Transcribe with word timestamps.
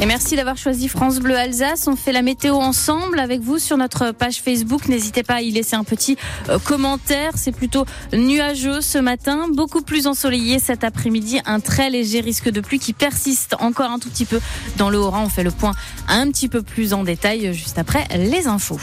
Et 0.00 0.06
merci 0.06 0.36
d'avoir 0.36 0.56
choisi 0.56 0.86
France 0.86 1.18
Bleu 1.18 1.36
Alsace. 1.36 1.88
On 1.88 1.96
fait 1.96 2.12
la 2.12 2.22
météo 2.22 2.54
ensemble 2.54 3.18
avec 3.18 3.40
vous 3.40 3.58
sur 3.58 3.76
notre 3.76 4.12
page 4.12 4.40
Facebook. 4.40 4.86
N'hésitez 4.86 5.24
pas 5.24 5.34
à 5.34 5.40
y 5.40 5.50
laisser 5.50 5.74
un 5.74 5.82
petit 5.82 6.16
euh, 6.48 6.60
commentaire. 6.60 7.32
C'est 7.34 7.50
plutôt 7.50 7.84
nuageux 8.12 8.80
ce 8.80 8.98
matin, 8.98 9.46
beaucoup 9.52 9.82
plus 9.82 10.06
ensoleillé 10.06 10.60
cet 10.60 10.84
après-midi. 10.84 11.40
Un 11.46 11.58
très 11.58 11.90
léger 11.90 12.20
risque 12.20 12.48
de 12.48 12.60
pluie 12.60 12.78
qui 12.78 12.92
persiste 12.92 13.56
encore 13.58 13.90
un 13.90 13.98
tout 13.98 14.08
petit 14.08 14.24
peu 14.24 14.40
dans 14.76 14.88
le 14.88 15.00
Haut-Rhin. 15.00 15.24
On 15.24 15.28
fait 15.28 15.42
le 15.42 15.50
point 15.50 15.72
un 16.06 16.28
petit 16.30 16.48
peu 16.48 16.62
plus 16.62 16.94
en 16.94 17.02
détail 17.02 17.52
juste 17.52 17.78
après 17.78 18.06
les 18.16 18.46
infos. 18.46 18.78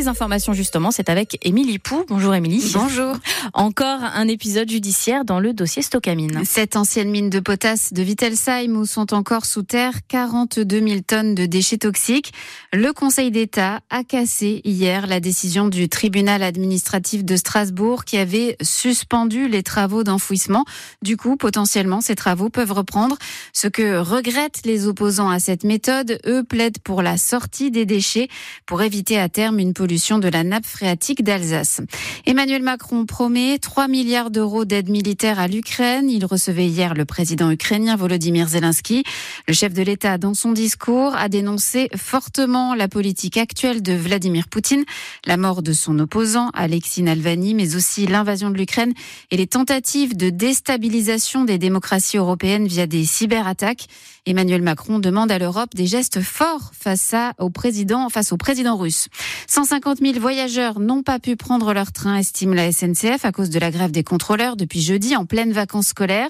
Les 0.00 0.08
informations, 0.08 0.54
justement, 0.54 0.90
c'est 0.90 1.10
avec 1.10 1.36
Émilie 1.42 1.78
Pou. 1.78 2.06
Bonjour 2.08 2.34
Émilie. 2.34 2.72
Bonjour. 2.72 3.16
Encore 3.52 4.02
un 4.02 4.28
épisode 4.28 4.70
judiciaire 4.70 5.26
dans 5.26 5.40
le 5.40 5.52
dossier 5.52 5.82
Stocamine. 5.82 6.40
Cette 6.46 6.74
ancienne 6.74 7.10
mine 7.10 7.28
de 7.28 7.38
potasse 7.38 7.92
de 7.92 8.02
Wittelsheim 8.02 8.78
où 8.78 8.86
sont 8.86 9.12
encore 9.12 9.44
sous 9.44 9.62
terre 9.62 9.92
42 10.08 10.88
000 10.88 11.00
tonnes 11.06 11.34
de 11.34 11.44
déchets 11.44 11.76
toxiques. 11.76 12.32
Le 12.72 12.94
Conseil 12.94 13.30
d'État 13.30 13.80
a 13.90 14.02
cassé 14.02 14.62
hier 14.64 15.06
la 15.06 15.20
décision 15.20 15.68
du 15.68 15.90
tribunal 15.90 16.42
administratif 16.42 17.22
de 17.22 17.36
Strasbourg 17.36 18.06
qui 18.06 18.16
avait 18.16 18.56
suspendu 18.62 19.48
les 19.48 19.62
travaux 19.62 20.02
d'enfouissement. 20.02 20.64
Du 21.02 21.18
coup, 21.18 21.36
potentiellement, 21.36 22.00
ces 22.00 22.14
travaux 22.14 22.48
peuvent 22.48 22.72
reprendre. 22.72 23.18
Ce 23.52 23.68
que 23.68 23.98
regrettent 23.98 24.62
les 24.64 24.86
opposants 24.86 25.28
à 25.28 25.40
cette 25.40 25.64
méthode, 25.64 26.20
eux 26.26 26.42
plaident 26.42 26.78
pour 26.78 27.02
la 27.02 27.18
sortie 27.18 27.70
des 27.70 27.84
déchets 27.84 28.28
pour 28.64 28.80
éviter 28.80 29.18
à 29.18 29.28
terme 29.28 29.58
une 29.58 29.74
pollution 29.74 29.89
de 29.90 30.28
la 30.28 30.44
nappe 30.44 30.66
phréatique 30.66 31.24
d'Alsace. 31.24 31.80
Emmanuel 32.24 32.62
Macron 32.62 33.06
promet 33.06 33.58
3 33.58 33.88
milliards 33.88 34.30
d'euros 34.30 34.64
d'aide 34.64 34.88
militaire 34.88 35.40
à 35.40 35.48
l'Ukraine. 35.48 36.08
Il 36.08 36.24
recevait 36.24 36.68
hier 36.68 36.94
le 36.94 37.04
président 37.04 37.50
ukrainien 37.50 37.96
Volodymyr 37.96 38.46
Zelensky. 38.46 39.02
Le 39.48 39.52
chef 39.52 39.72
de 39.72 39.82
l'État, 39.82 40.16
dans 40.16 40.34
son 40.34 40.52
discours, 40.52 41.16
a 41.16 41.28
dénoncé 41.28 41.88
fortement 41.96 42.76
la 42.76 42.86
politique 42.86 43.36
actuelle 43.36 43.82
de 43.82 43.92
Vladimir 43.92 44.46
Poutine, 44.48 44.84
la 45.26 45.36
mort 45.36 45.60
de 45.60 45.72
son 45.72 45.98
opposant, 45.98 46.50
Alexis 46.54 47.02
Navalny, 47.02 47.54
mais 47.54 47.74
aussi 47.74 48.06
l'invasion 48.06 48.50
de 48.50 48.56
l'Ukraine 48.56 48.92
et 49.32 49.36
les 49.36 49.48
tentatives 49.48 50.16
de 50.16 50.30
déstabilisation 50.30 51.44
des 51.44 51.58
démocraties 51.58 52.16
européennes 52.16 52.68
via 52.68 52.86
des 52.86 53.04
cyberattaques. 53.04 53.88
Emmanuel 54.24 54.62
Macron 54.62 55.00
demande 55.00 55.32
à 55.32 55.38
l'Europe 55.38 55.74
des 55.74 55.86
gestes 55.86 56.20
forts 56.20 56.70
face 56.78 57.14
au 57.38 57.50
président, 57.50 58.08
face 58.08 58.32
au 58.32 58.36
président 58.36 58.76
russe. 58.76 59.08
150 59.48 59.79
000 60.00 60.18
voyageurs 60.20 60.80
n'ont 60.80 61.02
pas 61.02 61.18
pu 61.18 61.36
prendre 61.36 61.72
leur 61.72 61.92
train, 61.92 62.16
estime 62.16 62.54
la 62.54 62.70
SNCF, 62.70 63.24
à 63.24 63.32
cause 63.32 63.50
de 63.50 63.58
la 63.58 63.70
grève 63.70 63.90
des 63.90 64.04
contrôleurs 64.04 64.56
depuis 64.56 64.80
jeudi 64.80 65.16
en 65.16 65.24
pleine 65.24 65.52
vacances 65.52 65.88
scolaires. 65.88 66.28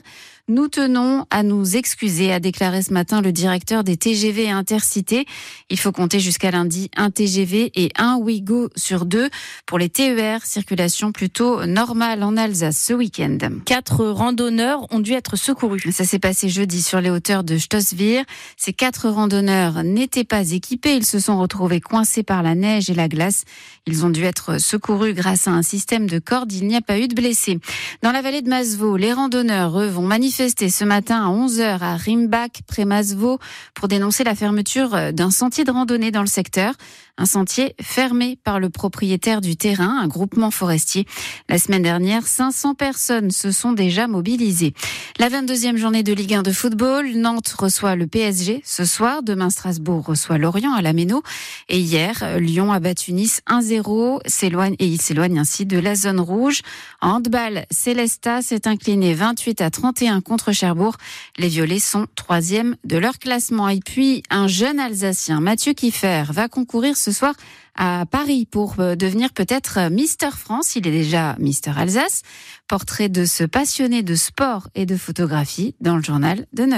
Nous 0.51 0.67
tenons 0.67 1.27
à 1.31 1.45
nous 1.45 1.77
excuser, 1.77 2.33
a 2.33 2.41
déclaré 2.41 2.83
ce 2.83 2.93
matin 2.93 3.21
le 3.21 3.31
directeur 3.31 3.85
des 3.85 3.97
TGV 3.97 4.51
Intercités. 4.51 5.25
Il 5.71 5.79
faut 5.79 5.93
compter 5.93 6.19
jusqu'à 6.19 6.51
lundi 6.51 6.91
un 6.97 7.13
TGV 7.13 7.71
et 7.77 7.93
un 7.97 8.17
Ouigo 8.17 8.69
sur 8.75 9.05
deux. 9.05 9.31
Pour 9.65 9.79
les 9.79 9.89
TER, 9.89 10.45
circulation 10.45 11.13
plutôt 11.13 11.65
normale 11.67 12.25
en 12.25 12.37
Alsace 12.37 12.85
ce 12.85 12.93
week-end. 12.93 13.39
Quatre 13.65 14.05
randonneurs 14.05 14.93
ont 14.93 14.99
dû 14.99 15.13
être 15.13 15.37
secourus. 15.37 15.93
Ça 15.93 16.05
s'est 16.05 16.19
passé 16.19 16.49
jeudi 16.49 16.83
sur 16.83 17.01
les 17.01 17.11
hauteurs 17.11 17.45
de 17.45 17.57
Stossvir. 17.57 18.25
Ces 18.57 18.73
quatre 18.73 19.09
randonneurs 19.09 19.85
n'étaient 19.85 20.25
pas 20.25 20.51
équipés. 20.51 20.97
Ils 20.97 21.07
se 21.07 21.21
sont 21.21 21.39
retrouvés 21.39 21.81
coincés 21.81 22.25
par 22.25 22.43
la 22.43 22.57
neige 22.57 22.91
et 22.91 22.95
la 22.95 23.07
glace. 23.07 23.45
Ils 23.87 24.05
ont 24.05 24.11
dû 24.11 24.25
être 24.25 24.61
secourus 24.61 25.15
grâce 25.15 25.47
à 25.47 25.53
un 25.53 25.63
système 25.63 26.09
de 26.09 26.19
cordes. 26.19 26.53
Il 26.53 26.67
n'y 26.67 26.75
a 26.75 26.81
pas 26.81 26.99
eu 26.99 27.07
de 27.07 27.15
blessés. 27.15 27.61
Dans 28.03 28.11
la 28.11 28.21
vallée 28.21 28.43
de 28.43 28.49
Masvaux, 28.49 28.97
les 28.97 29.13
randonneurs, 29.13 29.79
eux, 29.79 29.87
vont 29.87 30.03
manifester 30.03 30.40
manifesté 30.41 30.71
ce 30.71 30.85
matin 30.85 31.23
à 31.23 31.29
11h 31.29 31.81
à 31.83 31.97
Rimbach, 31.97 32.63
près 32.67 32.87
Masvaux, 32.87 33.39
pour 33.75 33.89
dénoncer 33.89 34.25
la 34.25 34.35
fermeture 34.35 35.13
d'un 35.13 35.31
sentier 35.31 35.65
de 35.65 35.71
randonnée 35.71 36.11
dans 36.11 36.23
le 36.23 36.27
secteur. 36.27 36.73
Un 37.19 37.27
sentier 37.27 37.75
fermé 37.83 38.39
par 38.43 38.59
le 38.59 38.71
propriétaire 38.71 39.43
du 39.43 39.55
terrain, 39.55 40.01
un 40.01 40.09
groupement 40.09 40.51
forestier. 40.51 41.05
La 41.51 41.59
semaine 41.59 41.83
dernière, 41.83 42.27
500 42.27 42.75
personnes 42.75 43.31
se 43.31 43.53
sont 43.53 43.73
déjà 43.73 44.07
mobilisées. 44.07 44.73
La 45.19 45.29
22e 45.29 45.77
journée 45.77 46.03
de 46.03 46.15
Ligue 46.15 46.33
1 46.33 46.43
de 46.43 46.51
football, 46.51 47.11
Nantes 47.17 47.55
reçoit 47.59 47.95
le 47.95 48.07
PSG 48.07 48.63
ce 48.65 48.87
soir. 48.87 49.23
Demain, 49.23 49.51
Strasbourg 49.51 50.07
reçoit 50.07 50.39
Lorient 50.39 50.73
à 50.73 50.81
la 50.81 50.95
Méno. 50.95 51.23
Et 51.69 51.79
hier, 51.79 52.39
Lyon 52.39 52.73
a 52.73 52.81
battu 52.81 53.13
Nice 53.13 53.43
1-0 53.47 54.21
s'éloigne 54.25 54.77
et 54.79 54.87
il 54.87 55.03
s'éloigne 55.03 55.39
ainsi 55.39 55.67
de 55.67 55.79
la 55.79 55.95
zone 55.95 56.21
rouge. 56.21 56.63
En 57.03 57.17
handball, 57.17 57.67
Célesta 57.71 58.41
s'est 58.41 58.67
incliné 58.67 59.13
28 59.13 59.61
à 59.61 59.69
31 59.69 60.23
contre 60.23 60.30
Cherbourg. 60.53 60.97
Les 61.39 61.49
Violets 61.49 61.79
sont 61.79 62.07
troisième 62.15 62.77
de 62.85 62.97
leur 62.97 63.19
classement. 63.19 63.69
Et 63.69 63.81
puis, 63.81 64.23
un 64.31 64.47
jeune 64.47 64.79
Alsacien, 64.79 65.41
Mathieu 65.41 65.73
Kiffer, 65.73 66.25
va 66.31 66.49
concourir 66.49 66.97
ce 66.97 67.13
soir 67.13 67.35
à 67.77 68.05
Paris 68.11 68.47
pour 68.51 68.77
euh, 68.79 68.95
devenir 68.95 69.33
peut-être 69.33 69.91
Mister 69.91 70.31
France. 70.31 70.77
Il 70.77 70.87
est 70.87 70.93
déjà 70.93 71.37
Mister 71.39 71.73
Alsace. 71.77 72.23
Portrait 72.69 73.09
de 73.09 73.25
ce 73.25 73.45
passionné 73.45 74.03
de 74.03 74.15
sport 74.15 74.69
et 74.75 74.87
de 74.87 74.97
photographie 74.97 75.75
dans 75.81 75.97
le 75.97 76.03
journal 76.03 76.47
de 76.53 76.65
9 76.65 76.69